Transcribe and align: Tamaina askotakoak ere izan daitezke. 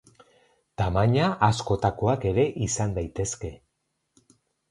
Tamaina 0.81 1.25
askotakoak 1.47 2.25
ere 2.31 2.45
izan 2.69 2.95
daitezke. 2.97 3.51